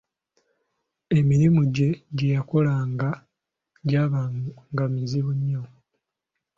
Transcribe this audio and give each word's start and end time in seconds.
Emirimu 1.19 1.61
gye 1.75 1.89
gye 2.17 2.27
yakolanga 2.35 3.09
gyabanga 3.89 4.83
mizibu 4.93 5.31
nnyo. 5.37 5.63